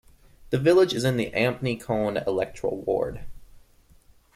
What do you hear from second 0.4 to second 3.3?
The village is in the Ampney-Coln electoral ward.